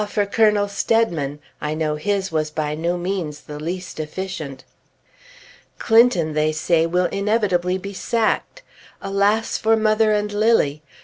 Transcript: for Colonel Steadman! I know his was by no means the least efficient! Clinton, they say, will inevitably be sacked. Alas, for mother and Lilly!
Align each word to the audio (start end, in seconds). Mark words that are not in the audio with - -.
for 0.09 0.25
Colonel 0.25 0.67
Steadman! 0.67 1.37
I 1.61 1.75
know 1.75 1.95
his 1.95 2.31
was 2.31 2.49
by 2.49 2.73
no 2.73 2.97
means 2.97 3.41
the 3.41 3.59
least 3.59 3.99
efficient! 3.99 4.63
Clinton, 5.77 6.33
they 6.33 6.51
say, 6.51 6.87
will 6.87 7.05
inevitably 7.11 7.77
be 7.77 7.93
sacked. 7.93 8.63
Alas, 8.99 9.59
for 9.59 9.77
mother 9.77 10.11
and 10.11 10.31
Lilly! 10.33 10.81